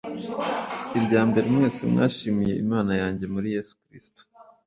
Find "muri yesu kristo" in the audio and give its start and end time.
3.33-4.21